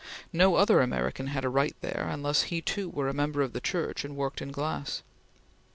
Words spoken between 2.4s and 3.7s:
he too were a member of the